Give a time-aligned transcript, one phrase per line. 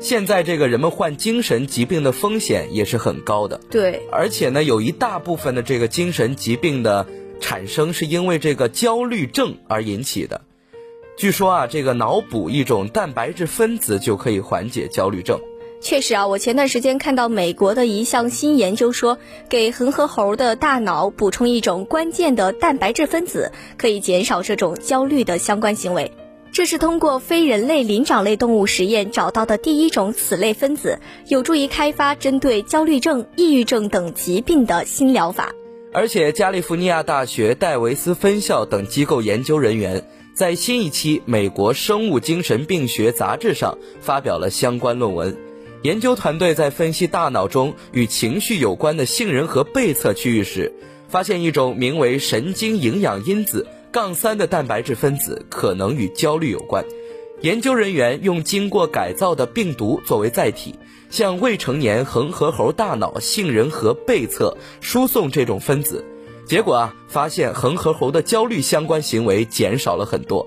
[0.00, 7.06] 现在这个人们患精神疾病的风险也是很高的，对，而且呢，有一大部分的这个精神疾病的
[7.40, 10.42] 产生是因为这个焦虑症而引起的。
[11.16, 15.40] 据说啊，这个脑补一种蛋白质分子就可以缓解焦虑症。
[15.80, 26.10] 确实啊，我前段时间看到美国的一项新研究说，给恒河猴的大脑补充一种关键的蛋白质分子，可以减少这种焦虑的相关行为。
[26.54, 35.50] 这是通过非人类灵长类动物实验找到的第一种此类分子，有助于开发针对焦虑症、抑郁症等疾病的新疗法。
[35.92, 45.36] 而且，加利福尼亚大学戴维斯分校等机构研究人员在新一期《美国生物精神病学杂志》上发表了相关论文。
[45.82, 50.72] 研究团队在分析大脑中与情绪有关的杏仁核背侧区域时，
[51.08, 53.66] 发现一种名为神经营养因子。
[53.94, 56.84] 杠三的蛋白质分子可能与焦虑有关。
[57.42, 60.74] 研究人员用经过改造的病毒作为载体，
[61.10, 66.04] 向未成年恒河猴大脑杏仁核背侧输送这种分子，
[66.44, 70.44] 结果啊，发现恒河猴的焦虑相关行为减少了很多。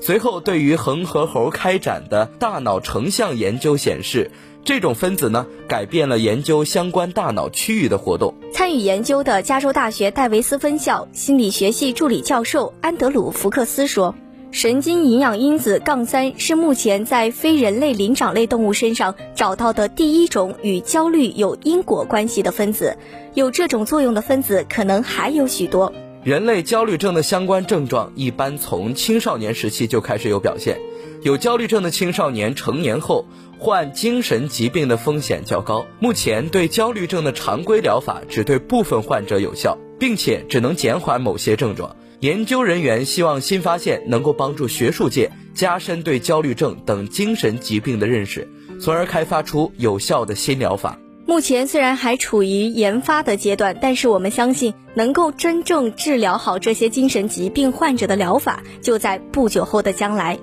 [0.00, 4.30] 随后，对于恒河猴开展的大脑成像研究显示。
[4.64, 8.34] 这种分子呢，改变了研究相关大脑区域的活动。
[8.56, 14.14] 参与研究的加州大学戴维斯分校心理学系助理教授安德鲁·福克斯说
[14.50, 22.96] ：“神经营养因子杠三是目前在非人类灵长类动物身上找到的第一种与焦虑有因果关系的分子。
[23.34, 25.92] 有这种作用的分子可能还有许多。
[26.24, 30.78] 人类焦虑症的相关症状一般从青少年时期就开始有表现。
[31.26, 33.26] 有焦虑症的青少年成年后。”
[33.58, 35.86] 患精神疾病的风险较高。
[35.98, 41.96] 目前对焦虑症的常规疗法只对部分患者有效，并且只能减缓某些症状。
[42.20, 48.46] 研究人员希望新发现能够帮助学术界加深对焦虑症等精神疾病的认识，
[48.78, 50.98] 从而开发出有效的新疗法。
[51.24, 60.38] 目前虽然还处于研发的阶段，但是我们相信能够真正治疗好这些精神疾病患者的疗法就在不久后的将来。